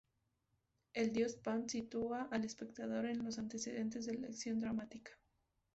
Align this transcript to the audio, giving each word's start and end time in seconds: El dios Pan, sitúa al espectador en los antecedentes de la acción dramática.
El 0.95 1.11
dios 1.13 1.35
Pan, 1.35 1.69
sitúa 1.69 2.23
al 2.31 2.43
espectador 2.43 3.05
en 3.05 3.23
los 3.23 3.37
antecedentes 3.37 4.07
de 4.07 4.15
la 4.15 4.29
acción 4.29 4.57
dramática. 4.59 5.11